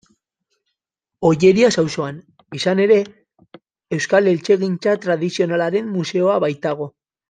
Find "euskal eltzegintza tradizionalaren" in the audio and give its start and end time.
4.01-5.97